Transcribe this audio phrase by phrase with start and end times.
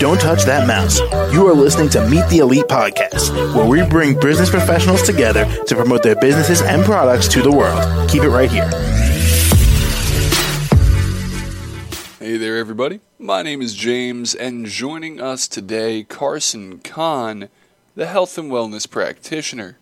[0.00, 0.98] Don't touch that mouse.
[1.32, 5.76] You are listening to Meet the Elite podcast, where we bring business professionals together to
[5.76, 8.10] promote their businesses and products to the world.
[8.10, 8.68] Keep it right here.
[12.18, 13.00] Hey there, everybody.
[13.20, 17.48] My name is James, and joining us today, Carson Kahn,
[17.94, 19.78] the health and wellness practitioner.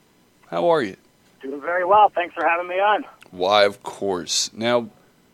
[0.49, 0.97] How are you?
[1.41, 2.11] Doing very well.
[2.15, 3.05] Thanks for having me on.
[3.31, 4.51] Why, of course.
[4.53, 4.91] Now,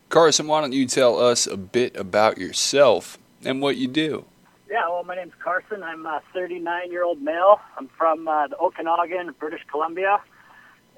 [0.08, 4.24] Carson, why don't you tell us a bit about yourself and what you do?
[4.70, 5.82] Yeah, well, my name's Carson.
[5.82, 7.60] I'm a 39 year old male.
[7.76, 10.18] I'm from uh, the Okanagan, British Columbia,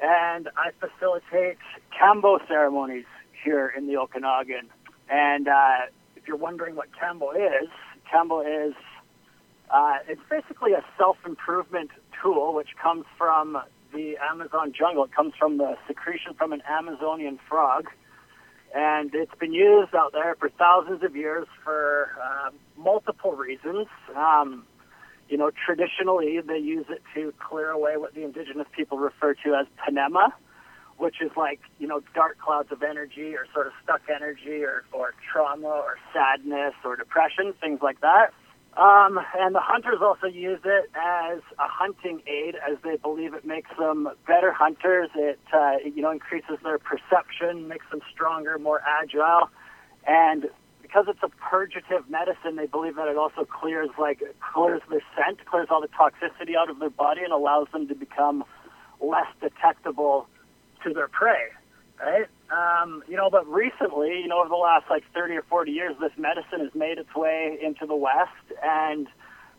[0.00, 1.58] and I facilitate
[2.00, 3.06] Kambo ceremonies
[3.42, 4.68] here in the Okanagan.
[5.08, 7.68] And uh, if you're wondering what Kambo is,
[8.12, 8.74] Kambo is
[9.72, 11.90] uh, it's basically a self improvement
[12.22, 13.58] tool which comes from
[13.92, 15.04] the Amazon jungle.
[15.04, 17.88] It comes from the secretion from an Amazonian frog
[18.74, 23.86] and it's been used out there for thousands of years for uh, multiple reasons.
[24.16, 24.64] Um,
[25.28, 29.54] you know, traditionally they use it to clear away what the indigenous people refer to
[29.54, 30.32] as panema,
[30.98, 34.84] which is like you know dark clouds of energy or sort of stuck energy or,
[34.92, 38.32] or trauma or sadness or depression, things like that.
[38.76, 43.44] Um, and the hunters also use it as a hunting aid, as they believe it
[43.44, 45.10] makes them better hunters.
[45.16, 49.50] It uh, you know increases their perception, makes them stronger, more agile,
[50.06, 50.48] and
[50.82, 54.22] because it's a purgative medicine, they believe that it also clears like
[54.54, 57.94] clears their scent, clears all the toxicity out of their body, and allows them to
[57.94, 58.44] become
[59.00, 60.28] less detectable
[60.84, 61.48] to their prey.
[62.00, 62.26] Right?
[62.50, 65.94] Um, you know, but recently, you know, over the last like 30 or 40 years,
[66.00, 69.06] this medicine has made its way into the West, and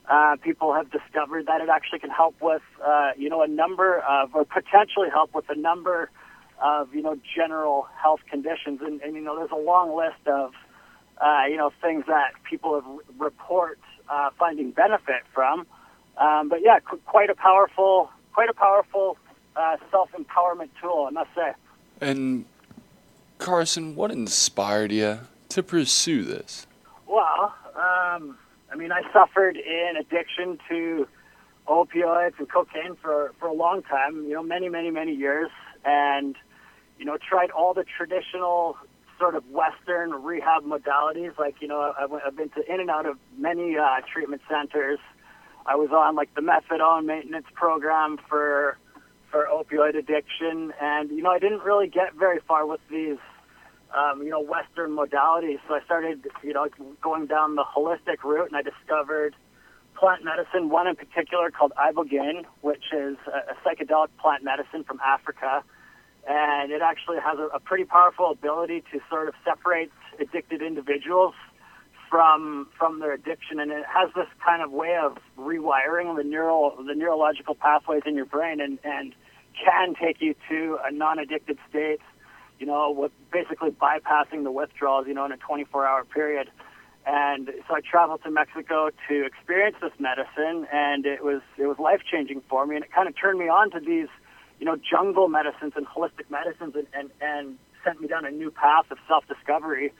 [0.09, 3.99] uh, people have discovered that it actually can help with, uh, you know, a number
[3.99, 6.09] of, or potentially help with a number
[6.61, 8.81] of, you know, general health conditions.
[8.81, 10.51] And, and you know, there's a long list of,
[11.23, 15.65] uh, you know, things that people have report uh, finding benefit from.
[16.17, 19.17] Um, but yeah, qu- quite a powerful, quite a powerful
[19.55, 21.53] uh, self empowerment tool, I must say.
[22.01, 22.45] And
[23.41, 25.19] Carson, what inspired you
[25.49, 26.67] to pursue this?
[27.07, 28.37] Well, um,
[28.71, 31.07] I mean, I suffered in addiction to
[31.67, 35.49] opioids and cocaine for, for a long time, you know, many, many, many years,
[35.83, 36.35] and,
[36.99, 38.77] you know, tried all the traditional
[39.17, 41.35] sort of Western rehab modalities.
[41.39, 44.43] Like, you know, I went, I've been to in and out of many uh, treatment
[44.47, 44.99] centers.
[45.65, 48.77] I was on like the methadone maintenance program for
[49.31, 53.17] for opioid addiction, and you know, I didn't really get very far with these
[53.95, 55.59] um, you know, Western modalities.
[55.67, 56.67] So I started, you know,
[57.01, 59.35] going down the holistic route, and I discovered
[59.95, 60.69] plant medicine.
[60.69, 65.63] One in particular called ibogaine, which is a, a psychedelic plant medicine from Africa,
[66.27, 71.33] and it actually has a, a pretty powerful ability to sort of separate addicted individuals
[72.09, 76.75] from from their addiction, and it has this kind of way of rewiring the neural
[76.85, 79.13] the neurological pathways in your brain, and and
[79.53, 82.01] can take you to a non-addicted state
[82.61, 86.47] you know, with basically bypassing the withdrawals, you know, in a 24 hour period.
[87.07, 91.79] And so I traveled to Mexico to experience this medicine, and it was it was
[91.79, 94.07] life changing for me, and it kind of turned me on to these,
[94.59, 98.51] you know, jungle medicines and holistic medicines, and and, and sent me down a new
[98.51, 99.91] path of self discovery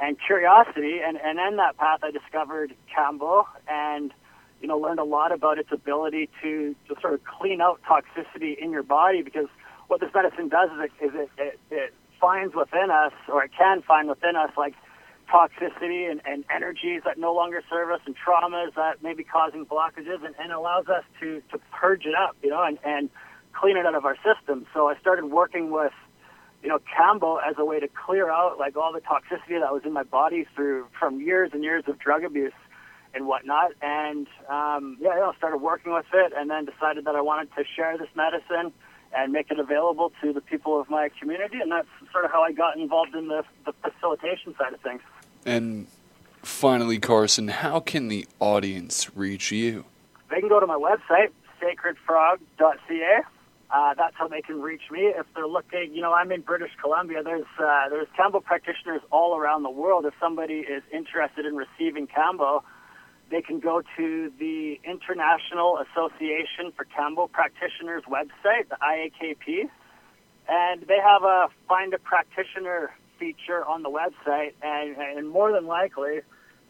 [0.00, 0.98] and curiosity.
[1.06, 4.12] And and in that path, I discovered Kambo, and
[4.60, 8.58] you know, learned a lot about its ability to to sort of clean out toxicity
[8.58, 9.46] in your body because
[9.88, 13.50] what this medicine does is it, is it, it, it finds within us, or it
[13.56, 14.74] can find within us, like
[15.32, 19.64] toxicity and, and energies that no longer serve us and traumas that may be causing
[19.64, 23.08] blockages and, and allows us to, to purge it up, you know, and, and
[23.52, 24.66] clean it out of our system.
[24.74, 25.92] So I started working with,
[26.62, 29.82] you know, Kambo as a way to clear out like all the toxicity that was
[29.84, 32.52] in my body through from years and years of drug abuse
[33.14, 33.72] and whatnot.
[33.82, 37.64] And um, yeah, I started working with it and then decided that I wanted to
[37.76, 38.72] share this medicine
[39.12, 41.58] and make it available to the people of my community.
[41.60, 45.02] And that's sort of how I got involved in the, the facilitation side of things.
[45.44, 45.88] And
[46.42, 49.84] finally, Carson, how can the audience reach you?
[50.30, 51.30] They can go to my website,
[51.60, 53.22] sacredfrog.ca.
[53.72, 55.02] Uh, that's how they can reach me.
[55.02, 57.22] If they're looking, you know, I'm in British Columbia.
[57.22, 60.06] There's uh, there's Kambo practitioners all around the world.
[60.06, 62.62] If somebody is interested in receiving Kambo,
[63.30, 69.70] they can go to the International Association for Kambo Practitioners website, the IAKP,
[70.48, 75.66] and they have a find a practitioner feature on the website, and, and more than
[75.66, 76.20] likely,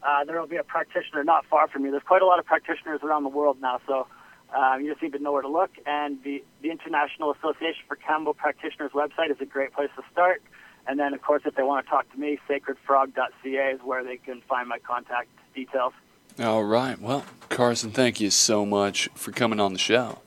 [0.03, 1.91] uh, there will be a practitioner not far from you.
[1.91, 4.07] There's quite a lot of practitioners around the world now, so
[4.55, 5.71] uh, you just need to know where to look.
[5.87, 10.43] And the, the International Association for Kambo Practitioners website is a great place to start.
[10.87, 14.17] And then, of course, if they want to talk to me, sacredfrog.ca is where they
[14.17, 15.93] can find my contact details.
[16.41, 16.99] All right.
[16.99, 20.21] Well, Carson, thank you so much for coming on the show.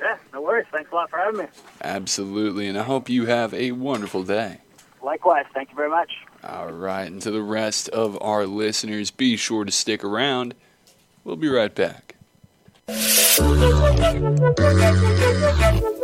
[0.00, 0.66] Yeah, no worries.
[0.72, 1.46] Thanks a lot for having me.
[1.82, 2.68] Absolutely.
[2.68, 4.58] And I hope you have a wonderful day.
[5.02, 5.44] Likewise.
[5.52, 6.12] Thank you very much.
[6.42, 7.10] All right.
[7.10, 10.54] And to the rest of our listeners, be sure to stick around.
[11.24, 12.14] We'll be right back.